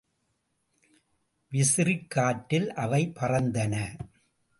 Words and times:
விசிறிக்காற்றில் 1.51 2.67
அவை 2.75 3.13
பறந்தன. 3.19 3.75